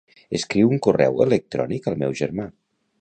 Escriu 0.37 0.71
un 0.77 0.81
correu 0.87 1.21
electrònic 1.27 1.91
al 1.93 2.01
meu 2.05 2.17
germà. 2.23 2.49